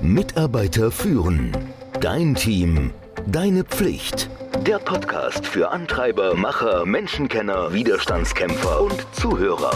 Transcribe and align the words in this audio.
Mitarbeiter 0.00 0.92
führen. 0.92 1.50
Dein 2.00 2.36
Team. 2.36 2.92
Deine 3.26 3.64
Pflicht. 3.64 4.30
Der 4.64 4.78
Podcast 4.78 5.44
für 5.44 5.70
Antreiber, 5.70 6.34
Macher, 6.36 6.86
Menschenkenner, 6.86 7.72
Widerstandskämpfer 7.72 8.80
und 8.80 9.06
Zuhörer. 9.12 9.72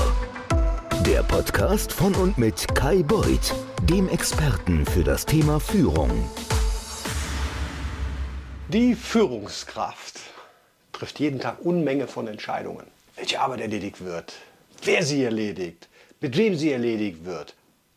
Der 1.04 1.24
Podcast 1.24 1.92
von 1.92 2.14
und 2.14 2.38
mit 2.38 2.72
Kai 2.76 3.02
Beuth, 3.02 3.52
dem 3.82 4.08
Experten 4.08 4.86
für 4.86 5.02
das 5.02 5.26
Thema 5.26 5.58
Führung. 5.58 6.30
Die 8.68 8.94
Führungskraft 8.94 10.20
trifft 10.92 11.18
jeden 11.18 11.40
Tag 11.40 11.58
Unmenge 11.64 12.06
von 12.06 12.28
Entscheidungen. 12.28 12.86
Welche 13.16 13.40
Arbeit 13.40 13.60
erledigt 13.60 14.04
wird, 14.04 14.34
wer 14.84 15.02
sie 15.02 15.24
erledigt, 15.24 15.88
mit 16.20 16.36
wem 16.36 16.54
sie 16.54 16.70
erledigt 16.70 17.24
wird. 17.24 17.56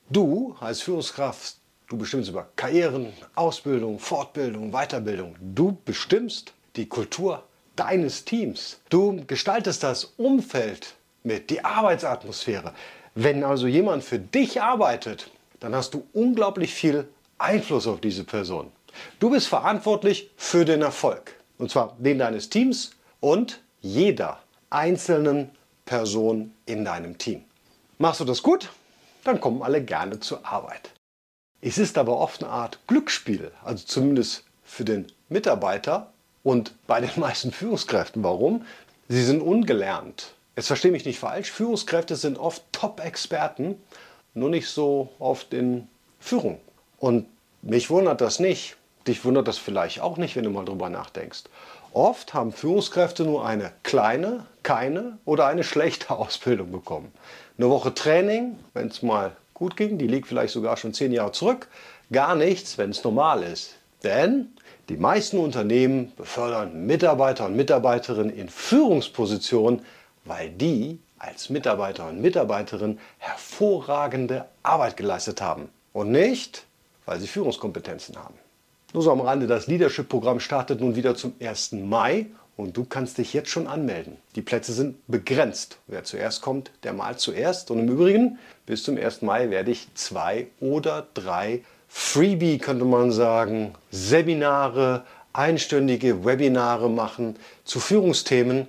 Du 0.10 0.56
als 0.60 0.82
Führungskraft, 0.82 1.58
du 1.88 1.98
bestimmst 1.98 2.30
über 2.30 2.48
Karrieren, 2.56 3.14
Ausbildung, 3.36 4.00
Fortbildung, 4.00 4.72
Weiterbildung. 4.72 5.36
Du 5.40 5.78
bestimmst 5.86 6.54
die 6.76 6.88
Kultur 6.88 7.44
deines 7.76 8.26
Teams. 8.26 8.80
Du 8.90 9.24
gestaltest 9.28 9.84
das 9.84 10.14
Umfeld 10.18 10.96
mit, 11.24 11.50
die 11.50 11.64
Arbeitsatmosphäre. 11.64 12.74
Wenn 13.16 13.44
also 13.44 13.68
jemand 13.68 14.04
für 14.04 14.20
dich 14.20 14.62
arbeitet, 14.62 15.30
dann 15.60 15.74
hast 15.76 15.94
du 15.94 16.06
unglaublich 16.14 16.74
viel 16.74 17.08
Einfluss 17.38 17.88
auf 17.88 18.02
diese 18.02 18.24
Person. 18.24 18.72
Du 19.20 19.30
bist 19.30 19.48
verantwortlich 19.48 20.32
für 20.38 20.66
den 20.66 20.82
Erfolg. 20.82 21.34
Und 21.58 21.72
zwar 21.72 21.96
den 22.00 22.20
deines 22.20 22.50
Teams 22.50 22.92
und 23.20 23.62
jeder 23.82 24.40
einzelnen 24.70 25.52
Person 25.86 26.54
in 26.66 26.84
deinem 26.84 27.18
Team. 27.18 27.44
Machst 27.98 28.20
du 28.20 28.26
das 28.26 28.44
gut, 28.44 28.70
dann 29.24 29.40
kommen 29.40 29.62
alle 29.62 29.82
gerne 29.84 30.20
zur 30.20 30.46
Arbeit. 30.46 30.95
Es 31.68 31.80
ist 31.80 31.98
aber 31.98 32.20
oft 32.20 32.44
eine 32.44 32.54
Art 32.54 32.78
Glücksspiel, 32.86 33.52
also 33.64 33.84
zumindest 33.84 34.44
für 34.64 34.86
den 34.86 35.08
Mitarbeiter 35.30 36.12
und 36.44 36.76
bei 36.86 37.02
den 37.02 37.10
meisten 37.20 37.52
Führungskräften. 37.52 38.24
Warum? 38.24 38.68
Sie 39.08 39.24
sind 39.24 39.42
ungelernt. 39.42 40.36
Jetzt 40.56 40.68
verstehe 40.68 40.92
mich 40.92 41.06
nicht 41.06 41.18
falsch, 41.18 41.52
Führungskräfte 41.52 42.18
sind 42.18 42.38
oft 42.38 42.62
Top-Experten, 42.72 43.82
nur 44.36 44.52
nicht 44.52 44.70
so 44.70 45.10
oft 45.18 45.56
in 45.56 45.88
Führung. 46.20 46.60
Und 47.00 47.26
mich 47.64 47.90
wundert 47.90 48.22
das 48.22 48.40
nicht. 48.40 48.78
Dich 49.08 49.26
wundert 49.26 49.48
das 49.48 49.58
vielleicht 49.58 50.02
auch 50.02 50.18
nicht, 50.18 50.36
wenn 50.36 50.44
du 50.44 50.52
mal 50.52 50.66
drüber 50.66 50.92
nachdenkst. 50.92 51.46
Oft 51.94 52.36
haben 52.36 52.52
Führungskräfte 52.52 53.24
nur 53.24 53.44
eine 53.44 53.72
kleine, 53.82 54.46
keine 54.62 55.18
oder 55.26 55.48
eine 55.48 55.64
schlechte 55.64 56.12
Ausbildung 56.16 56.72
bekommen. 56.72 57.12
Eine 57.58 57.72
Woche 57.72 57.92
Training, 57.92 58.60
wenn 58.76 58.90
es 58.90 59.02
mal 59.02 59.36
gut 59.56 59.76
ging, 59.76 59.98
die 59.98 60.06
liegt 60.06 60.28
vielleicht 60.28 60.54
sogar 60.54 60.78
schon 60.78 60.94
zehn 60.94 61.12
Jahre 61.12 61.32
zurück. 61.32 61.68
Gar 62.12 62.36
nichts, 62.36 62.78
wenn 62.78 62.92
es 62.92 63.04
normal 63.04 63.42
ist. 63.42 63.76
Denn 64.04 64.50
die 64.90 64.98
meisten 64.98 65.40
Unternehmen 65.40 66.12
befördern 66.16 66.86
Mitarbeiter 66.86 67.48
und 67.48 67.56
Mitarbeiterinnen 67.56 68.36
in 68.36 68.50
Führungspositionen, 68.50 69.82
weil 70.26 70.50
die 70.50 71.00
als 71.18 71.50
Mitarbeiter 71.50 72.08
und 72.08 72.22
Mitarbeiterin 72.22 73.00
hervorragende 73.18 74.46
Arbeit 74.62 74.98
geleistet 74.98 75.42
haben. 75.42 75.70
Und 75.94 76.12
nicht, 76.12 76.66
weil 77.06 77.20
sie 77.20 77.28
Führungskompetenzen 77.28 78.16
haben. 78.18 78.36
Nur 78.94 79.02
so 79.02 79.12
am 79.12 79.22
Rande, 79.22 79.48
das 79.48 79.68
Leadership-Programm 79.68 80.40
startet 80.40 80.82
nun 80.82 80.96
wieder 80.96 81.16
zum 81.16 81.34
1. 81.40 81.72
Mai 81.72 82.28
und 82.58 82.78
du 82.78 82.86
kannst 82.86 83.18
dich 83.18 83.34
jetzt 83.34 83.50
schon 83.50 83.68
anmelden. 83.68 84.18
Die 84.36 84.42
Plätze 84.42 84.74
sind 84.74 84.96
begrenzt. 85.08 85.78
Wer 85.88 86.04
zuerst 86.04 86.42
kommt, 86.42 86.72
der 86.84 86.94
malt 86.94 87.20
zuerst. 87.20 87.70
Und 87.72 87.80
im 87.80 87.90
Übrigen, 87.90 88.40
bis 88.66 88.84
zum 88.84 88.98
1. 88.98 89.22
Mai 89.22 89.50
werde 89.50 89.72
ich 89.72 89.88
zwei 89.94 90.48
oder 90.60 91.08
drei 91.14 91.64
Freebie, 91.90 92.58
könnte 92.58 92.86
man 92.86 93.12
sagen, 93.12 93.74
Seminare, 93.92 95.06
einstündige 95.34 96.24
Webinare 96.24 96.90
machen 96.90 97.36
zu 97.66 97.80
Führungsthemen. 97.80 98.68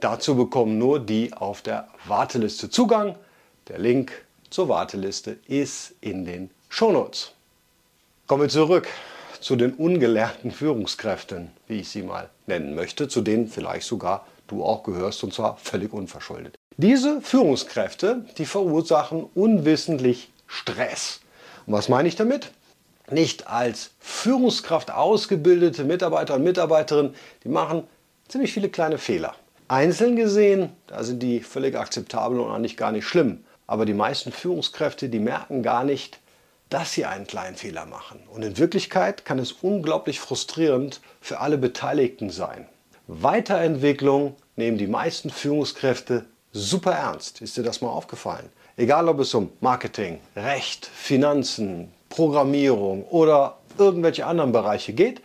Dazu 0.00 0.36
bekommen 0.36 0.78
nur 0.78 1.00
die 1.00 1.32
auf 1.34 1.60
der 1.60 1.88
Warteliste 2.06 2.70
Zugang. 2.70 3.16
Der 3.68 3.78
Link 3.78 4.12
zur 4.48 4.68
Warteliste 4.68 5.36
ist 5.46 5.94
in 6.00 6.24
den 6.24 6.50
Shownotes. 6.70 7.32
Kommen 8.26 8.42
wir 8.42 8.48
zurück 8.48 8.88
zu 9.40 9.56
den 9.56 9.74
ungelernten 9.74 10.50
Führungskräften, 10.50 11.50
wie 11.66 11.80
ich 11.80 11.88
sie 11.88 12.02
mal 12.02 12.30
nennen 12.46 12.74
möchte, 12.74 13.08
zu 13.08 13.20
denen 13.20 13.48
vielleicht 13.48 13.86
sogar 13.86 14.26
du 14.46 14.64
auch 14.64 14.82
gehörst 14.82 15.22
und 15.24 15.34
zwar 15.34 15.56
völlig 15.56 15.92
unverschuldet. 15.92 16.56
Diese 16.76 17.20
Führungskräfte, 17.20 18.24
die 18.38 18.46
verursachen 18.46 19.24
unwissentlich 19.34 20.30
Stress. 20.46 21.20
Und 21.66 21.74
was 21.74 21.88
meine 21.88 22.08
ich 22.08 22.16
damit? 22.16 22.52
Nicht 23.10 23.46
als 23.48 23.90
Führungskraft 24.00 24.90
ausgebildete 24.90 25.84
Mitarbeiter 25.84 26.34
und 26.34 26.44
Mitarbeiterinnen, 26.44 27.14
die 27.44 27.48
machen 27.48 27.84
ziemlich 28.28 28.52
viele 28.52 28.68
kleine 28.68 28.98
Fehler. 28.98 29.34
Einzeln 29.66 30.16
gesehen, 30.16 30.70
da 30.86 31.02
sind 31.02 31.22
die 31.22 31.40
völlig 31.40 31.76
akzeptabel 31.76 32.40
und 32.40 32.50
eigentlich 32.50 32.76
gar 32.76 32.92
nicht 32.92 33.06
schlimm. 33.06 33.44
Aber 33.66 33.84
die 33.84 33.94
meisten 33.94 34.32
Führungskräfte, 34.32 35.08
die 35.08 35.18
merken 35.18 35.62
gar 35.62 35.84
nicht, 35.84 36.20
dass 36.70 36.92
sie 36.92 37.06
einen 37.06 37.26
kleinen 37.26 37.56
Fehler 37.56 37.86
machen. 37.86 38.20
Und 38.32 38.42
in 38.42 38.58
Wirklichkeit 38.58 39.24
kann 39.24 39.38
es 39.38 39.52
unglaublich 39.52 40.20
frustrierend 40.20 41.00
für 41.20 41.40
alle 41.40 41.58
Beteiligten 41.58 42.30
sein. 42.30 42.66
Weiterentwicklung 43.06 44.36
nehmen 44.56 44.76
die 44.76 44.86
meisten 44.86 45.30
Führungskräfte 45.30 46.26
super 46.52 46.92
ernst. 46.92 47.40
Ist 47.40 47.56
dir 47.56 47.62
das 47.62 47.80
mal 47.80 47.88
aufgefallen? 47.88 48.50
Egal 48.76 49.08
ob 49.08 49.20
es 49.20 49.34
um 49.34 49.50
Marketing, 49.60 50.20
Recht, 50.36 50.86
Finanzen, 50.86 51.90
Programmierung 52.10 53.04
oder 53.04 53.58
irgendwelche 53.78 54.26
anderen 54.26 54.52
Bereiche 54.52 54.92
geht, 54.92 55.22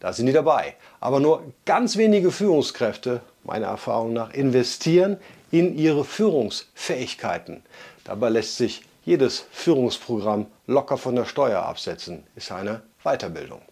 da 0.00 0.12
sind 0.12 0.26
die 0.26 0.32
dabei. 0.32 0.74
Aber 1.00 1.20
nur 1.20 1.42
ganz 1.64 1.96
wenige 1.96 2.30
Führungskräfte, 2.30 3.20
meiner 3.44 3.66
Erfahrung 3.68 4.12
nach, 4.12 4.32
investieren 4.32 5.18
in 5.50 5.76
ihre 5.76 6.04
Führungsfähigkeiten. 6.04 7.62
Dabei 8.04 8.30
lässt 8.30 8.56
sich 8.56 8.82
jedes 9.06 9.46
Führungsprogramm 9.52 10.46
locker 10.66 10.98
von 10.98 11.16
der 11.16 11.24
Steuer 11.24 11.62
absetzen, 11.62 12.24
ist 12.34 12.52
eine 12.52 12.82
Weiterbildung. 13.04 13.62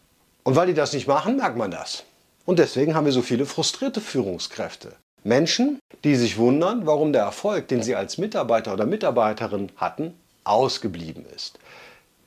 Und 0.44 0.56
weil 0.56 0.68
die 0.68 0.74
das 0.74 0.92
nicht 0.92 1.08
machen, 1.08 1.36
merkt 1.36 1.58
man 1.58 1.70
das. 1.70 2.04
Und 2.46 2.58
deswegen 2.58 2.94
haben 2.94 3.04
wir 3.04 3.12
so 3.12 3.22
viele 3.22 3.44
frustrierte 3.44 4.00
Führungskräfte. 4.00 4.92
Menschen, 5.24 5.80
die 6.04 6.14
sich 6.16 6.38
wundern, 6.38 6.86
warum 6.86 7.12
der 7.12 7.22
Erfolg, 7.22 7.68
den 7.68 7.82
sie 7.82 7.96
als 7.96 8.16
Mitarbeiter 8.16 8.72
oder 8.72 8.86
Mitarbeiterin 8.86 9.70
hatten, 9.76 10.14
ausgeblieben 10.44 11.24
ist. 11.34 11.58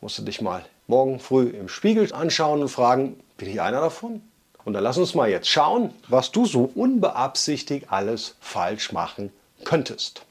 Musst 0.02 0.18
du 0.18 0.24
dich 0.24 0.42
mal 0.42 0.66
morgen 0.88 1.20
früh 1.20 1.48
im 1.48 1.70
Spiegel 1.70 2.12
anschauen 2.14 2.62
und 2.62 2.70
fragen, 2.70 3.20
bin 3.38 3.50
ich 3.50 3.62
einer 3.62 3.82
davon? 3.82 4.22
Und 4.66 4.74
dann 4.74 4.84
lass 4.84 4.98
uns 4.98 5.16
mal 5.16 5.30
jetzt 5.30 5.48
schauen, 5.48 5.94
was 6.10 6.32
du 6.32 6.46
so 6.46 6.70
unbeabsichtigt 6.76 7.86
alles 7.90 8.36
falsch 8.42 8.92
machen 8.92 9.32
könntest. 9.64 10.24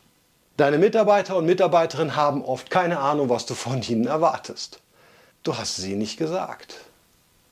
Deine 0.56 0.78
Mitarbeiter 0.78 1.36
und 1.36 1.44
Mitarbeiterinnen 1.44 2.16
haben 2.16 2.42
oft 2.42 2.70
keine 2.70 2.98
Ahnung, 2.98 3.28
was 3.28 3.44
du 3.44 3.52
von 3.52 3.82
ihnen 3.82 4.06
erwartest. 4.06 4.80
Du 5.42 5.58
hast 5.58 5.76
sie 5.76 5.96
nicht 5.96 6.16
gesagt. 6.16 6.76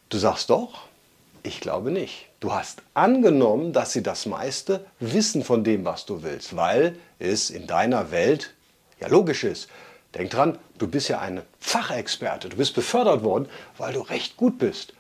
Du 0.09 0.17
sagst 0.17 0.49
doch, 0.49 0.85
ich 1.43 1.61
glaube 1.61 1.91
nicht. 1.91 2.31
Du 2.41 2.55
hast 2.55 2.81
angenommen, 2.95 3.75
dass 3.75 3.93
sie 3.93 4.03
das 4.03 4.25
meiste 4.25 4.87
wissen 5.01 5.45
von 5.45 5.65
dem, 5.65 5.85
was 5.85 6.07
du 6.07 6.23
willst, 6.23 6.57
weil 6.57 6.97
es 7.19 7.51
in 7.51 7.67
deiner 7.67 8.11
Welt 8.11 8.55
ja 9.01 9.09
logisch 9.09 9.45
ist. 9.45 9.69
Denk 10.15 10.31
dran, 10.31 10.59
du 10.79 10.89
bist 10.89 11.09
ja 11.09 11.19
ein 11.19 11.43
Fachexperte. 11.61 12.49
Du 12.49 12.57
bist 12.57 12.75
befördert 12.75 13.23
worden, 13.23 13.51
weil 13.77 13.93
du 13.93 14.01
recht 14.01 14.39
gut 14.39 14.59
bist. 14.59 14.95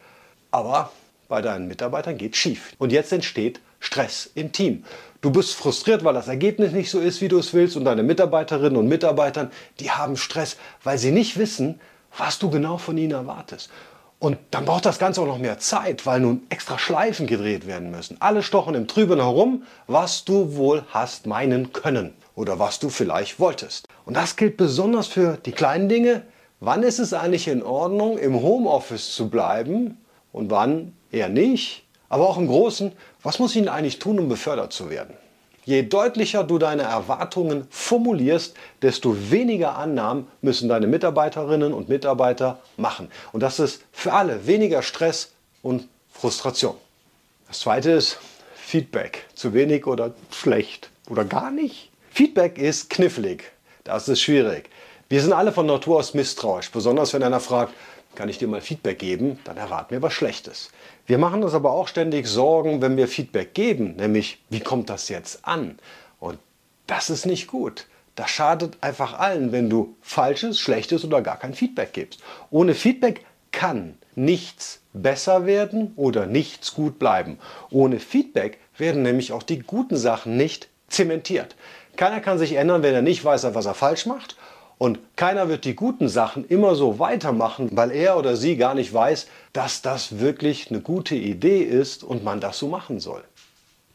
Aber 0.50 0.92
bei 1.28 1.40
deinen 1.40 1.68
Mitarbeitern 1.68 2.18
geht 2.18 2.36
schief. 2.36 2.74
Und 2.76 2.92
jetzt 2.92 3.14
entsteht 3.14 3.60
Stress 3.84 4.30
im 4.34 4.52
Team. 4.52 4.84
Du 5.20 5.30
bist 5.30 5.54
frustriert, 5.54 6.04
weil 6.04 6.14
das 6.14 6.28
Ergebnis 6.28 6.72
nicht 6.72 6.90
so 6.90 7.00
ist, 7.00 7.20
wie 7.20 7.28
du 7.28 7.38
es 7.38 7.54
willst 7.54 7.76
und 7.76 7.84
deine 7.84 8.02
Mitarbeiterinnen 8.02 8.76
und 8.76 8.88
Mitarbeitern, 8.88 9.50
die 9.80 9.90
haben 9.90 10.16
Stress, 10.16 10.56
weil 10.82 10.98
sie 10.98 11.10
nicht 11.10 11.38
wissen, 11.38 11.80
was 12.16 12.38
du 12.38 12.50
genau 12.50 12.78
von 12.78 12.96
ihnen 12.96 13.12
erwartest. 13.12 13.70
Und 14.18 14.38
dann 14.50 14.64
braucht 14.64 14.86
das 14.86 14.98
Ganze 14.98 15.20
auch 15.20 15.26
noch 15.26 15.38
mehr 15.38 15.58
Zeit, 15.58 16.06
weil 16.06 16.20
nun 16.20 16.46
extra 16.48 16.78
Schleifen 16.78 17.26
gedreht 17.26 17.66
werden 17.66 17.90
müssen. 17.90 18.16
Alle 18.20 18.42
stochen 18.42 18.74
im 18.74 18.86
Trüben 18.86 19.20
herum, 19.20 19.64
was 19.86 20.24
du 20.24 20.56
wohl 20.56 20.84
hast 20.90 21.26
meinen 21.26 21.72
können 21.72 22.14
oder 22.34 22.58
was 22.58 22.78
du 22.78 22.88
vielleicht 22.88 23.38
wolltest. 23.38 23.86
Und 24.06 24.16
das 24.16 24.36
gilt 24.36 24.56
besonders 24.56 25.08
für 25.08 25.36
die 25.44 25.52
kleinen 25.52 25.88
Dinge. 25.88 26.22
Wann 26.60 26.82
ist 26.82 26.98
es 26.98 27.12
eigentlich 27.12 27.48
in 27.48 27.62
Ordnung, 27.62 28.16
im 28.16 28.40
Homeoffice 28.40 29.14
zu 29.14 29.28
bleiben 29.28 29.98
und 30.32 30.50
wann 30.50 30.94
eher 31.10 31.28
nicht? 31.28 31.83
Aber 32.08 32.28
auch 32.28 32.38
im 32.38 32.46
Großen, 32.46 32.92
was 33.22 33.38
muss 33.38 33.54
ich 33.54 33.62
denn 33.62 33.68
eigentlich 33.68 33.98
tun, 33.98 34.18
um 34.18 34.28
befördert 34.28 34.72
zu 34.72 34.90
werden? 34.90 35.14
Je 35.64 35.82
deutlicher 35.82 36.44
du 36.44 36.58
deine 36.58 36.82
Erwartungen 36.82 37.66
formulierst, 37.70 38.54
desto 38.82 39.30
weniger 39.30 39.76
Annahmen 39.76 40.28
müssen 40.42 40.68
deine 40.68 40.86
Mitarbeiterinnen 40.86 41.72
und 41.72 41.88
Mitarbeiter 41.88 42.58
machen. 42.76 43.10
Und 43.32 43.42
das 43.42 43.58
ist 43.58 43.82
für 43.90 44.12
alle 44.12 44.46
weniger 44.46 44.82
Stress 44.82 45.32
und 45.62 45.88
Frustration. 46.12 46.76
Das 47.48 47.60
zweite 47.60 47.92
ist 47.92 48.18
Feedback. 48.54 49.24
Zu 49.34 49.54
wenig 49.54 49.86
oder 49.86 50.12
schlecht 50.30 50.90
oder 51.08 51.24
gar 51.24 51.50
nicht. 51.50 51.90
Feedback 52.10 52.58
ist 52.58 52.90
knifflig. 52.90 53.44
Das 53.84 54.08
ist 54.08 54.20
schwierig. 54.20 54.68
Wir 55.08 55.22
sind 55.22 55.32
alle 55.32 55.52
von 55.52 55.66
Natur 55.66 55.98
aus 55.98 56.14
misstrauisch, 56.14 56.70
besonders 56.70 57.12
wenn 57.14 57.22
einer 57.22 57.40
fragt, 57.40 57.72
kann 58.14 58.28
ich 58.28 58.38
dir 58.38 58.48
mal 58.48 58.60
Feedback 58.60 58.98
geben, 58.98 59.38
dann 59.44 59.56
erwarten 59.56 59.90
wir 59.90 60.02
was 60.02 60.12
Schlechtes. 60.12 60.70
Wir 61.06 61.18
machen 61.18 61.42
uns 61.42 61.54
aber 61.54 61.72
auch 61.72 61.88
ständig 61.88 62.26
Sorgen, 62.26 62.80
wenn 62.80 62.96
wir 62.96 63.08
Feedback 63.08 63.54
geben, 63.54 63.96
nämlich 63.96 64.38
wie 64.50 64.60
kommt 64.60 64.90
das 64.90 65.08
jetzt 65.08 65.46
an? 65.46 65.78
Und 66.20 66.38
das 66.86 67.10
ist 67.10 67.26
nicht 67.26 67.46
gut. 67.46 67.86
Das 68.16 68.30
schadet 68.30 68.78
einfach 68.80 69.18
allen, 69.18 69.50
wenn 69.52 69.68
du 69.68 69.96
falsches, 70.00 70.58
schlechtes 70.60 71.04
oder 71.04 71.20
gar 71.20 71.38
kein 71.38 71.54
Feedback 71.54 71.92
gibst. 71.92 72.20
Ohne 72.50 72.74
Feedback 72.74 73.24
kann 73.50 73.96
nichts 74.14 74.80
besser 74.92 75.46
werden 75.46 75.92
oder 75.96 76.26
nichts 76.26 76.74
gut 76.74 76.98
bleiben. 76.98 77.38
Ohne 77.70 77.98
Feedback 77.98 78.58
werden 78.78 79.02
nämlich 79.02 79.32
auch 79.32 79.42
die 79.42 79.60
guten 79.60 79.96
Sachen 79.96 80.36
nicht 80.36 80.68
zementiert. 80.88 81.56
Keiner 81.96 82.20
kann 82.20 82.38
sich 82.38 82.54
ändern, 82.54 82.82
wenn 82.82 82.94
er 82.94 83.02
nicht 83.02 83.24
weiß, 83.24 83.54
was 83.54 83.66
er 83.66 83.74
falsch 83.74 84.06
macht. 84.06 84.36
Und 84.78 84.98
keiner 85.16 85.48
wird 85.48 85.64
die 85.64 85.76
guten 85.76 86.08
Sachen 86.08 86.44
immer 86.46 86.74
so 86.74 86.98
weitermachen, 86.98 87.70
weil 87.72 87.90
er 87.90 88.18
oder 88.18 88.36
sie 88.36 88.56
gar 88.56 88.74
nicht 88.74 88.92
weiß, 88.92 89.28
dass 89.52 89.82
das 89.82 90.18
wirklich 90.18 90.70
eine 90.70 90.80
gute 90.80 91.14
Idee 91.14 91.62
ist 91.62 92.02
und 92.02 92.24
man 92.24 92.40
das 92.40 92.58
so 92.58 92.68
machen 92.68 93.00
soll. 93.00 93.22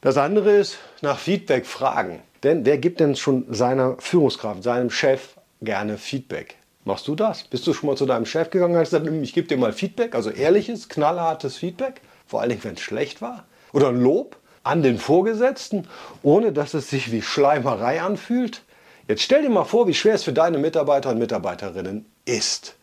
Das 0.01 0.17
andere 0.17 0.51
ist 0.51 0.77
nach 1.01 1.19
Feedback 1.19 1.65
fragen. 1.65 2.21
Denn 2.43 2.65
wer 2.65 2.77
gibt 2.77 3.01
denn 3.01 3.17
schon 3.17 3.45
seiner 3.49 3.97
Führungskraft, 3.99 4.63
seinem 4.63 4.89
Chef 4.89 5.35
gerne 5.61 5.97
Feedback? 5.97 6.55
Machst 6.85 7.07
du 7.09 7.15
das? 7.15 7.43
Bist 7.43 7.67
du 7.67 7.73
schon 7.73 7.89
mal 7.89 7.97
zu 7.97 8.05
deinem 8.05 8.25
Chef 8.25 8.49
gegangen 8.49 8.73
und 8.73 8.79
hast 8.79 8.91
gesagt, 8.91 9.07
ich 9.21 9.33
gebe 9.33 9.47
dir 9.47 9.57
mal 9.57 9.73
Feedback, 9.73 10.15
also 10.15 10.29
ehrliches, 10.29 10.87
knallhartes 10.87 11.57
Feedback? 11.57 12.01
Vor 12.25 12.39
allen 12.39 12.51
Dingen, 12.51 12.63
wenn 12.63 12.75
es 12.75 12.79
schlecht 12.79 13.21
war? 13.21 13.43
Oder 13.73 13.89
ein 13.89 13.99
Lob 13.99 14.37
an 14.63 14.81
den 14.81 14.97
Vorgesetzten, 14.97 15.87
ohne 16.23 16.53
dass 16.53 16.73
es 16.73 16.89
sich 16.89 17.11
wie 17.11 17.21
Schleimerei 17.21 18.01
anfühlt? 18.01 18.61
Jetzt 19.09 19.23
stell 19.23 19.41
dir 19.41 19.49
mal 19.49 19.63
vor, 19.63 19.87
wie 19.87 19.95
schwer 19.95 20.13
es 20.13 20.23
für 20.23 20.33
deine 20.33 20.59
Mitarbeiter 20.59 21.09
und 21.09 21.17
Mitarbeiterinnen 21.17 22.05
ist. 22.25 22.75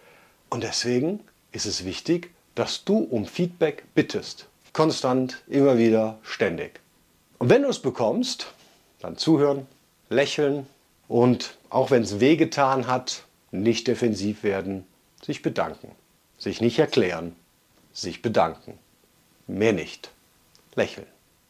Und 0.51 0.65
deswegen 0.65 1.21
ist 1.53 1.67
es 1.67 1.85
wichtig, 1.85 2.33
dass 2.57 2.83
du 2.85 2.99
um 2.99 3.27
Feedback 3.27 3.85
bittest. 3.95 4.47
Konstant, 4.73 5.41
immer 5.47 5.79
wieder, 5.79 6.19
ständig. 6.25 6.81
Und 7.39 7.49
wenn 7.49 7.63
du 7.63 7.69
es 7.69 7.79
bekommst, 7.79 8.49
dann 8.99 9.17
zuhören, 9.17 9.69
lächeln 10.11 10.67
und 11.07 11.59
auch 11.71 11.93
wenn 11.93 12.03
es 12.03 12.19
wehgetan 12.19 12.89
hat, 12.89 13.23
nicht 13.53 13.87
defensiv 13.87 14.43
werden, 14.43 14.85
sich 15.23 15.43
bedanken. 15.43 15.93
Sich 16.39 16.61
nicht 16.61 16.81
erklären, 16.81 17.37
sich 17.93 18.21
bedanken. 18.21 18.77
Mehr 19.47 19.73
nicht. 19.73 20.11
Lächeln. 20.75 21.07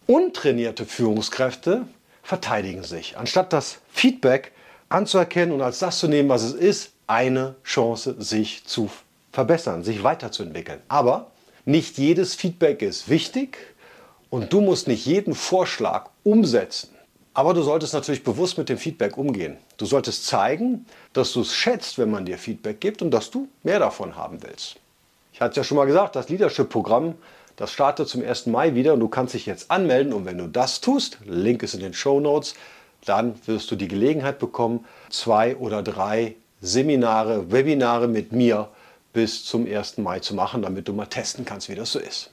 Untrainierte 0.07 0.85
Führungskräfte 0.85 1.89
verteidigen 2.23 2.83
sich. 2.83 3.17
Anstatt 3.17 3.55
das 3.55 3.79
Feedback 3.89 4.53
anzuerkennen 4.89 5.55
und 5.55 5.63
als 5.63 5.79
das 5.79 5.99
zu 5.99 6.09
nehmen, 6.09 6.29
was 6.29 6.43
es 6.43 6.53
ist, 6.53 6.93
eine 7.07 7.55
Chance, 7.65 8.17
sich 8.19 8.65
zu 8.67 8.91
verbessern, 9.33 9.85
sich 9.85 10.03
weiterzuentwickeln. 10.03 10.81
Aber 10.89 11.31
nicht 11.65 11.99
jedes 11.99 12.35
Feedback 12.35 12.83
ist 12.83 13.09
wichtig 13.09 13.59
und 14.31 14.53
du 14.53 14.61
musst 14.61 14.89
nicht 14.89 15.07
jeden 15.07 15.35
Vorschlag 15.35 16.11
umsetzen. 16.25 16.91
Aber 17.35 17.53
du 17.53 17.63
solltest 17.63 17.93
natürlich 17.93 18.25
bewusst 18.25 18.57
mit 18.57 18.69
dem 18.69 18.79
Feedback 18.79 19.19
umgehen. 19.19 19.59
Du 19.77 19.85
solltest 19.85 20.27
zeigen, 20.27 20.87
dass 21.13 21.33
du 21.33 21.43
es 21.43 21.55
schätzt, 21.55 21.99
wenn 21.99 22.11
man 22.11 22.25
dir 22.25 22.39
Feedback 22.39 22.81
gibt 22.81 23.03
und 23.03 23.11
dass 23.11 23.31
du 23.31 23.49
mehr 23.63 23.79
davon 23.79 24.17
haben 24.17 24.43
willst. 24.43 24.77
Ich 25.35 25.43
hatte 25.43 25.57
ja 25.57 25.65
schon 25.65 25.77
mal 25.77 25.85
gesagt, 25.85 26.17
das 26.17 26.31
Leadership-Programm, 26.31 27.15
das 27.57 27.73
startet 27.73 28.09
zum 28.09 28.23
1. 28.23 28.47
Mai 28.47 28.75
wieder 28.75 28.95
und 28.95 29.01
du 29.01 29.09
kannst 29.09 29.35
dich 29.35 29.45
jetzt 29.45 29.71
anmelden 29.71 30.15
und 30.15 30.25
wenn 30.25 30.39
du 30.39 30.47
das 30.47 30.81
tust, 30.81 31.19
Link 31.27 31.63
ist 31.63 31.75
in 31.75 31.81
den 31.81 31.93
Show 31.93 32.21
Notes, 32.21 32.55
dann 33.05 33.35
wirst 33.47 33.71
du 33.71 33.77
die 33.77 33.89
Gelegenheit 33.89 34.39
bekommen, 34.39 34.85
zwei 35.11 35.57
oder 35.57 35.83
drei 35.83 36.37
Seminare, 36.61 37.53
Webinare 37.53 38.09
mit 38.09 38.33
mir 38.33 38.69
bis 39.13 39.45
zum 39.45 39.67
1. 39.67 39.99
Mai 39.99 40.21
zu 40.21 40.35
machen, 40.35 40.63
damit 40.63 40.89
du 40.89 40.93
mal 40.93 41.07
testen 41.07 41.45
kannst, 41.45 41.69
wie 41.69 41.75
das 41.75 41.93
so 41.93 41.99
ist. 41.99 42.31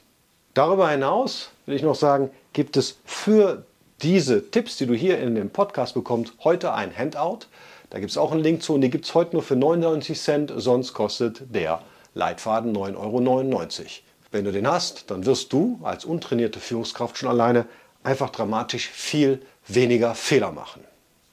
Darüber 0.54 0.88
hinaus 0.88 1.50
will 1.66 1.74
ich 1.74 1.82
noch 1.82 1.94
sagen, 1.94 2.30
gibt 2.52 2.76
es 2.76 2.98
für 3.04 3.64
diese 4.02 4.50
Tipps, 4.50 4.76
die 4.76 4.86
du 4.86 4.94
hier 4.94 5.18
in 5.18 5.34
dem 5.34 5.50
Podcast 5.50 5.94
bekommst, 5.94 6.32
heute 6.44 6.72
ein 6.74 6.96
Handout. 6.96 7.46
Da 7.90 7.98
gibt 7.98 8.10
es 8.10 8.18
auch 8.18 8.32
einen 8.32 8.42
Link 8.42 8.62
zu 8.62 8.74
und 8.74 8.80
die 8.80 8.90
gibt 8.90 9.04
es 9.04 9.14
heute 9.14 9.32
nur 9.32 9.42
für 9.42 9.56
99 9.56 10.20
Cent, 10.20 10.52
sonst 10.56 10.92
kostet 10.92 11.42
der 11.54 11.80
Leitfaden 12.14 12.76
9,99 12.76 12.96
Euro. 12.96 13.88
Wenn 14.30 14.44
du 14.44 14.52
den 14.52 14.66
hast, 14.66 15.10
dann 15.10 15.26
wirst 15.26 15.52
du 15.52 15.78
als 15.82 16.04
untrainierte 16.04 16.60
Führungskraft 16.60 17.16
schon 17.16 17.28
alleine 17.28 17.66
einfach 18.02 18.30
dramatisch 18.30 18.88
viel 18.88 19.40
weniger 19.66 20.14
Fehler 20.14 20.52
machen. 20.52 20.84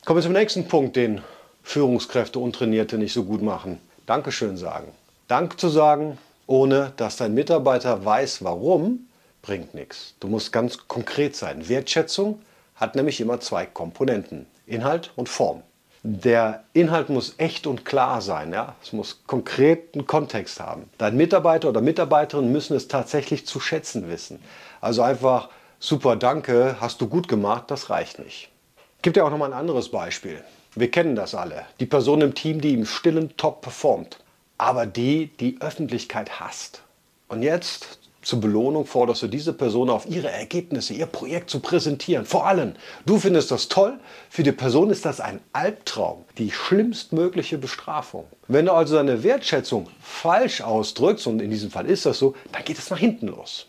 Kommen 0.05 0.17
wir 0.17 0.23
zum 0.23 0.33
nächsten 0.33 0.67
Punkt, 0.67 0.95
den 0.95 1.21
Führungskräfte 1.63 2.39
Untrainierte 2.39 2.97
nicht 2.97 3.13
so 3.13 3.23
gut 3.23 3.41
machen. 3.41 3.79
Dankeschön 4.05 4.57
sagen. 4.57 4.87
Dank 5.27 5.59
zu 5.59 5.69
sagen, 5.69 6.17
ohne 6.47 6.93
dass 6.97 7.17
dein 7.17 7.33
Mitarbeiter 7.33 8.03
weiß, 8.03 8.43
warum, 8.43 9.07
bringt 9.41 9.73
nichts. 9.73 10.15
Du 10.19 10.27
musst 10.27 10.51
ganz 10.51 10.87
konkret 10.87 11.35
sein. 11.35 11.67
Wertschätzung 11.69 12.41
hat 12.75 12.95
nämlich 12.95 13.21
immer 13.21 13.39
zwei 13.39 13.65
Komponenten, 13.65 14.47
Inhalt 14.65 15.11
und 15.15 15.29
Form. 15.29 15.63
Der 16.03 16.63
Inhalt 16.73 17.09
muss 17.09 17.35
echt 17.37 17.67
und 17.67 17.85
klar 17.85 18.21
sein. 18.21 18.51
Ja? 18.51 18.75
Es 18.81 18.91
muss 18.91 19.21
konkreten 19.27 20.07
Kontext 20.07 20.59
haben. 20.59 20.89
Dein 20.97 21.15
Mitarbeiter 21.15 21.69
oder 21.69 21.81
Mitarbeiterin 21.81 22.51
müssen 22.51 22.75
es 22.75 22.87
tatsächlich 22.87 23.45
zu 23.45 23.59
schätzen 23.59 24.09
wissen. 24.09 24.41
Also 24.81 25.03
einfach 25.03 25.49
super, 25.81 26.15
danke, 26.15 26.77
hast 26.79 27.01
du 27.01 27.07
gut 27.07 27.27
gemacht, 27.27 27.65
das 27.67 27.89
reicht 27.89 28.19
nicht. 28.19 28.49
Gibt 29.01 29.17
ja 29.17 29.25
auch 29.25 29.31
noch 29.31 29.37
mal 29.37 29.51
ein 29.51 29.59
anderes 29.59 29.89
Beispiel. 29.89 30.41
Wir 30.75 30.89
kennen 30.89 31.15
das 31.15 31.35
alle. 31.35 31.65
Die 31.81 31.85
Person 31.85 32.21
im 32.21 32.33
Team, 32.33 32.61
die 32.61 32.73
im 32.73 32.85
Stillen 32.85 33.35
top 33.35 33.61
performt, 33.61 34.19
aber 34.57 34.85
die 34.85 35.27
die 35.39 35.57
Öffentlichkeit 35.59 36.39
hasst. 36.39 36.83
Und 37.27 37.41
jetzt 37.41 37.99
zur 38.21 38.39
Belohnung 38.39 38.85
forderst 38.85 39.23
du 39.23 39.27
diese 39.27 39.51
Person 39.51 39.89
auf, 39.89 40.05
ihre 40.07 40.29
Ergebnisse, 40.29 40.93
ihr 40.93 41.07
Projekt 41.07 41.49
zu 41.49 41.59
präsentieren. 41.59 42.25
Vor 42.25 42.45
allem, 42.45 42.75
du 43.05 43.17
findest 43.17 43.49
das 43.49 43.67
toll, 43.67 43.99
für 44.29 44.43
die 44.43 44.51
Person 44.51 44.91
ist 44.91 45.05
das 45.05 45.19
ein 45.19 45.41
Albtraum, 45.53 46.23
die 46.37 46.51
schlimmstmögliche 46.51 47.57
Bestrafung. 47.57 48.25
Wenn 48.47 48.67
du 48.67 48.73
also 48.73 48.95
deine 48.95 49.23
Wertschätzung 49.23 49.89
falsch 49.99 50.61
ausdrückst, 50.61 51.25
und 51.25 51.41
in 51.41 51.49
diesem 51.49 51.71
Fall 51.71 51.87
ist 51.87 52.05
das 52.05 52.19
so, 52.19 52.35
dann 52.51 52.63
geht 52.63 52.77
es 52.77 52.91
nach 52.91 52.99
hinten 52.99 53.27
los. 53.27 53.65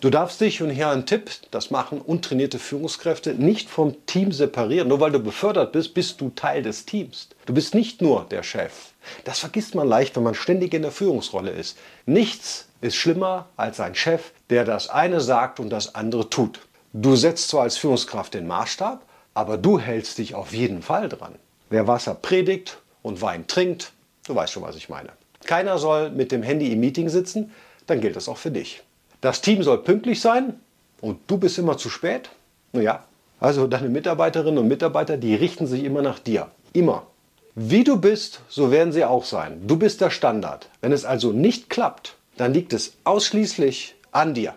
Du 0.00 0.10
darfst 0.10 0.40
dich, 0.40 0.60
und 0.60 0.70
hier 0.70 0.90
ein 0.90 1.06
Tipp, 1.06 1.30
das 1.50 1.70
machen 1.70 2.00
untrainierte 2.00 2.58
Führungskräfte, 2.58 3.34
nicht 3.34 3.70
vom 3.70 4.04
Team 4.06 4.32
separieren. 4.32 4.88
Nur 4.88 5.00
weil 5.00 5.12
du 5.12 5.18
befördert 5.18 5.72
bist, 5.72 5.94
bist 5.94 6.20
du 6.20 6.30
Teil 6.30 6.62
des 6.62 6.84
Teams. 6.84 7.28
Du 7.46 7.54
bist 7.54 7.74
nicht 7.74 8.02
nur 8.02 8.26
der 8.30 8.42
Chef. 8.42 8.92
Das 9.24 9.38
vergisst 9.38 9.74
man 9.74 9.88
leicht, 9.88 10.16
wenn 10.16 10.22
man 10.22 10.34
ständig 10.34 10.74
in 10.74 10.82
der 10.82 10.90
Führungsrolle 10.90 11.50
ist. 11.50 11.78
Nichts 12.04 12.68
ist 12.80 12.96
schlimmer 12.96 13.48
als 13.56 13.80
ein 13.80 13.94
Chef, 13.94 14.32
der 14.50 14.64
das 14.64 14.90
eine 14.90 15.20
sagt 15.20 15.58
und 15.58 15.70
das 15.70 15.94
andere 15.94 16.28
tut. 16.28 16.60
Du 16.92 17.16
setzt 17.16 17.48
zwar 17.48 17.62
als 17.62 17.78
Führungskraft 17.78 18.34
den 18.34 18.46
Maßstab, 18.46 19.04
aber 19.32 19.56
du 19.56 19.78
hältst 19.78 20.18
dich 20.18 20.34
auf 20.34 20.52
jeden 20.52 20.82
Fall 20.82 21.08
dran. 21.08 21.36
Wer 21.70 21.88
Wasser 21.88 22.14
predigt 22.14 22.78
und 23.02 23.22
Wein 23.22 23.46
trinkt, 23.46 23.92
du 24.26 24.34
weißt 24.34 24.52
schon, 24.52 24.62
was 24.62 24.76
ich 24.76 24.88
meine. 24.88 25.10
Keiner 25.44 25.78
soll 25.78 26.10
mit 26.10 26.30
dem 26.30 26.42
Handy 26.42 26.72
im 26.72 26.80
Meeting 26.80 27.08
sitzen, 27.08 27.52
dann 27.86 28.00
gilt 28.00 28.16
das 28.16 28.28
auch 28.28 28.38
für 28.38 28.50
dich. 28.50 28.82
Das 29.24 29.40
Team 29.40 29.62
soll 29.62 29.78
pünktlich 29.78 30.20
sein 30.20 30.60
und 31.00 31.18
du 31.28 31.38
bist 31.38 31.56
immer 31.56 31.78
zu 31.78 31.88
spät. 31.88 32.28
Naja, 32.74 33.04
also 33.40 33.66
deine 33.66 33.88
Mitarbeiterinnen 33.88 34.58
und 34.58 34.68
Mitarbeiter, 34.68 35.16
die 35.16 35.34
richten 35.34 35.66
sich 35.66 35.82
immer 35.82 36.02
nach 36.02 36.18
dir. 36.18 36.50
Immer. 36.74 37.06
Wie 37.54 37.84
du 37.84 37.98
bist, 37.98 38.42
so 38.50 38.70
werden 38.70 38.92
sie 38.92 39.02
auch 39.02 39.24
sein. 39.24 39.66
Du 39.66 39.78
bist 39.78 40.02
der 40.02 40.10
Standard. 40.10 40.68
Wenn 40.82 40.92
es 40.92 41.06
also 41.06 41.32
nicht 41.32 41.70
klappt, 41.70 42.16
dann 42.36 42.52
liegt 42.52 42.74
es 42.74 42.96
ausschließlich 43.04 43.94
an 44.12 44.34
dir. 44.34 44.56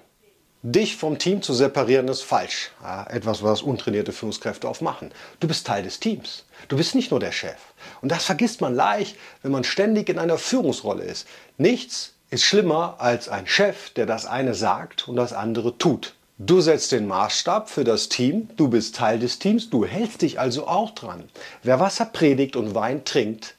Dich 0.63 0.97
vom 0.97 1.17
Team 1.17 1.41
zu 1.41 1.53
separieren 1.53 2.09
ist 2.09 2.23
falsch. 2.23 2.71
Ja, 2.83 3.07
etwas, 3.09 3.43
was 3.43 3.61
untrainierte 3.61 4.11
Führungskräfte 4.11 4.67
oft 4.67 4.81
machen. 4.81 5.13
Du 5.39 5.47
bist 5.47 5.65
Teil 5.65 5.83
des 5.83 6.01
Teams. 6.01 6.43
Du 6.67 6.75
bist 6.75 6.93
nicht 6.93 7.11
nur 7.11 7.21
der 7.21 7.31
Chef. 7.31 7.55
Und 8.01 8.11
das 8.11 8.25
vergisst 8.25 8.59
man 8.59 8.75
leicht, 8.75 9.15
wenn 9.43 9.53
man 9.53 9.63
ständig 9.63 10.09
in 10.09 10.19
einer 10.19 10.37
Führungsrolle 10.37 11.05
ist. 11.05 11.25
Nichts 11.57 12.15
ist 12.29 12.43
schlimmer 12.43 12.95
als 12.99 13.29
ein 13.29 13.47
Chef, 13.47 13.91
der 13.91 14.05
das 14.05 14.25
eine 14.25 14.53
sagt 14.53 15.07
und 15.07 15.15
das 15.15 15.33
andere 15.33 15.77
tut. 15.77 16.13
Du 16.39 16.61
setzt 16.61 16.91
den 16.91 17.07
Maßstab 17.07 17.69
für 17.69 17.83
das 17.83 18.09
Team, 18.09 18.49
du 18.57 18.67
bist 18.67 18.95
Teil 18.95 19.17
des 19.17 19.39
Teams, 19.39 19.69
du 19.69 19.85
hältst 19.85 20.21
dich 20.21 20.39
also 20.39 20.67
auch 20.67 20.91
dran. 20.91 21.23
Wer 21.63 21.79
Wasser 21.79 22.05
predigt 22.05 22.55
und 22.55 22.75
Wein 22.75 23.05
trinkt, 23.05 23.55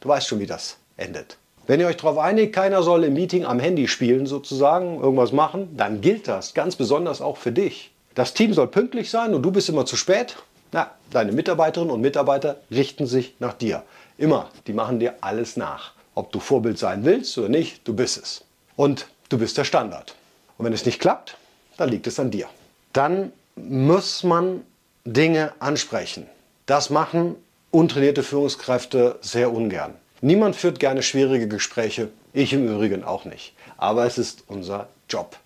du 0.00 0.08
weißt 0.08 0.28
schon, 0.28 0.38
wie 0.38 0.46
das 0.46 0.78
endet. 0.96 1.36
Wenn 1.66 1.80
ihr 1.80 1.86
euch 1.86 1.98
darauf 1.98 2.18
einigt, 2.18 2.54
keiner 2.54 2.82
soll 2.82 3.04
im 3.04 3.14
Meeting 3.14 3.44
am 3.44 3.60
Handy 3.60 3.86
spielen 3.86 4.26
sozusagen, 4.26 5.00
irgendwas 5.00 5.32
machen, 5.32 5.76
dann 5.76 6.00
gilt 6.00 6.26
das 6.26 6.54
ganz 6.54 6.76
besonders 6.76 7.20
auch 7.20 7.36
für 7.36 7.52
dich. 7.52 7.92
Das 8.14 8.34
Team 8.34 8.52
soll 8.54 8.68
pünktlich 8.68 9.10
sein 9.10 9.34
und 9.34 9.42
du 9.42 9.50
bist 9.50 9.68
immer 9.68 9.86
zu 9.86 9.96
spät. 9.96 10.36
Na, 10.72 10.90
deine 11.10 11.32
Mitarbeiterinnen 11.32 11.92
und 11.92 12.00
Mitarbeiter 12.00 12.60
richten 12.70 13.06
sich 13.06 13.34
nach 13.40 13.52
dir. 13.52 13.82
Immer, 14.16 14.48
die 14.66 14.72
machen 14.72 15.00
dir 15.00 15.14
alles 15.20 15.56
nach. 15.56 15.92
Ob 16.14 16.32
du 16.32 16.40
Vorbild 16.40 16.78
sein 16.78 17.04
willst 17.04 17.36
oder 17.38 17.48
nicht, 17.48 17.86
du 17.86 17.94
bist 17.94 18.18
es. 18.18 18.44
Und 18.76 19.06
du 19.28 19.38
bist 19.38 19.56
der 19.56 19.64
Standard. 19.64 20.14
Und 20.58 20.66
wenn 20.66 20.72
es 20.72 20.84
nicht 20.84 21.00
klappt, 21.00 21.36
dann 21.76 21.88
liegt 21.88 22.06
es 22.06 22.20
an 22.20 22.30
dir. 22.30 22.48
Dann 22.92 23.32
muss 23.56 24.22
man 24.22 24.62
Dinge 25.04 25.52
ansprechen. 25.58 26.26
Das 26.66 26.90
machen 26.90 27.36
untrainierte 27.70 28.22
Führungskräfte 28.22 29.18
sehr 29.20 29.52
ungern. 29.52 29.94
Niemand 30.20 30.54
führt 30.54 30.78
gerne 30.78 31.02
schwierige 31.02 31.48
Gespräche, 31.48 32.08
ich 32.32 32.52
im 32.52 32.68
Übrigen 32.68 33.02
auch 33.02 33.24
nicht. 33.24 33.54
Aber 33.76 34.06
es 34.06 34.18
ist 34.18 34.44
unser 34.46 34.88
Job. 35.08 35.36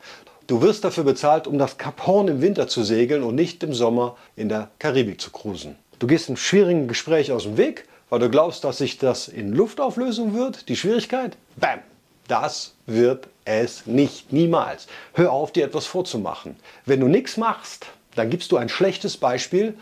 Du 0.47 0.61
wirst 0.61 0.85
dafür 0.85 1.05
bezahlt, 1.05 1.47
um 1.47 1.59
das 1.59 1.79
Kap 1.79 2.07
Horn 2.07 2.29
im 2.29 2.43
Winter 2.43 2.69
zu 2.69 2.85
segeln 2.85 3.23
und 3.23 3.35
nicht 3.35 3.63
im 3.63 3.73
Sommer 3.73 4.17
in 4.37 4.49
der 4.49 4.69
Karibik 4.79 5.21
zu 5.21 5.31
cruisen. 5.31 5.77
Du 5.99 6.07
gehst 6.07 6.29
einem 6.29 6.37
schwierigen 6.37 6.89
Gespräch 6.89 7.33
aus 7.33 7.45
dem 7.45 7.57
Weg, 7.57 7.89
weil 8.11 8.21
du 8.21 8.31
glaubst, 8.31 8.65
dass 8.65 8.79
sich 8.79 8.99
das 8.99 9.29
in 9.29 9.53
Luftauflösung 9.53 10.35
wird. 10.35 10.69
Die 10.69 10.77
Schwierigkeit? 10.77 11.37
Bam! 11.57 11.81
Das 12.29 12.75
wird 12.87 13.29
es 13.45 13.87
nicht, 13.87 14.33
niemals. 14.33 14.89
Hör 15.15 15.33
auf, 15.33 15.53
dir 15.53 15.65
etwas 15.65 15.87
vorzumachen. 15.87 16.57
Wenn 16.85 17.01
du 17.01 17.07
nichts 17.07 17.37
machst, 17.37 17.87
dann 18.17 18.31
gibst 18.31 18.51
du 18.51 18.57
ein 18.57 18.69
schlechtes 18.69 19.17
Beispiel 19.17 19.75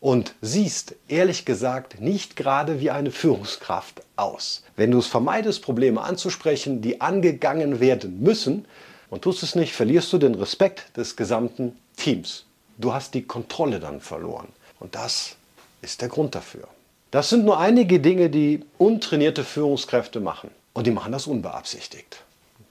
und 0.00 0.34
siehst 0.40 0.96
ehrlich 1.06 1.44
gesagt 1.44 2.00
nicht 2.00 2.34
gerade 2.34 2.80
wie 2.80 2.90
eine 2.90 3.12
Führungskraft 3.12 4.02
aus. 4.16 4.64
Wenn 4.74 4.90
du 4.90 4.98
es 4.98 5.06
vermeidest, 5.06 5.62
Probleme 5.62 6.00
anzusprechen, 6.00 6.82
die 6.82 7.00
angegangen 7.00 7.78
werden 7.78 8.20
müssen, 8.20 8.64
und 9.12 9.20
tust 9.20 9.42
es 9.42 9.54
nicht, 9.54 9.74
verlierst 9.74 10.10
du 10.14 10.16
den 10.16 10.34
Respekt 10.34 10.96
des 10.96 11.16
gesamten 11.16 11.76
Teams. 11.98 12.46
Du 12.78 12.94
hast 12.94 13.12
die 13.12 13.24
Kontrolle 13.24 13.78
dann 13.78 14.00
verloren. 14.00 14.48
Und 14.80 14.94
das 14.94 15.36
ist 15.82 16.00
der 16.00 16.08
Grund 16.08 16.34
dafür. 16.34 16.66
Das 17.12 17.28
sind 17.28 17.44
nur 17.44 17.58
einige 17.58 18.00
Dinge, 18.00 18.30
die 18.30 18.64
untrainierte 18.78 19.44
Führungskräfte 19.44 20.18
machen. 20.18 20.50
Und 20.72 20.86
die 20.86 20.90
machen 20.90 21.12
das 21.12 21.26
unbeabsichtigt. 21.26 22.22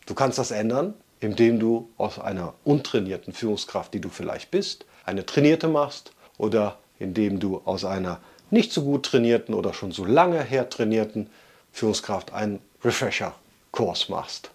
Du 0.08 0.16
kannst 0.16 0.40
das 0.40 0.50
ändern, 0.50 0.96
indem 1.20 1.60
du 1.60 1.90
aus 1.98 2.18
einer 2.18 2.56
untrainierten 2.64 3.34
Führungskraft, 3.34 3.94
die 3.94 4.02
du 4.02 4.10
vielleicht 4.10 4.50
bist, 4.50 4.86
eine 5.06 5.28
trainierte 5.28 5.68
machst 5.68 6.12
oder 6.40 6.80
indem 6.98 7.40
du 7.40 7.62
aus 7.66 7.86
einer 7.86 8.18
nicht 8.50 8.74
so 8.74 8.82
gut 8.82 9.06
trainierten 9.06 9.54
oder 9.54 9.76
schon 9.76 9.92
so 9.92 10.06
lange 10.06 10.42
her 10.44 10.68
trainierten 10.68 11.30
Führungskraft 11.72 12.34
einen 12.34 12.62
Refresher-Kurs 12.84 14.10
machst. 14.10 14.50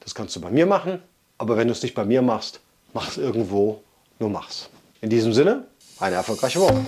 Das 0.00 0.14
kannst 0.14 0.34
du 0.34 0.40
bei 0.40 0.50
mir 0.50 0.64
machen, 0.64 1.02
aber 1.36 1.58
wenn 1.58 1.68
du 1.68 1.72
es 1.72 1.82
nicht 1.82 1.94
bei 1.94 2.06
mir 2.06 2.22
machst, 2.22 2.60
mach 2.94 3.10
es 3.10 3.18
irgendwo, 3.18 3.82
nur 4.18 4.30
mach's. 4.30 4.70
In 5.02 5.10
diesem 5.10 5.34
Sinne, 5.34 5.64
eine 6.00 6.16
erfolgreiche 6.16 6.58
Woche. 6.58 6.80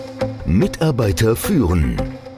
Mitarbeiter 0.46 1.36
führen. 1.36 2.17